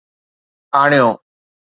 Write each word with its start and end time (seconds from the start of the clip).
آڻيو 0.81 1.09